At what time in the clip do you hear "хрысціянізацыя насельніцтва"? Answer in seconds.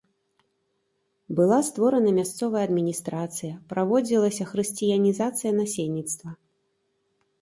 4.53-6.29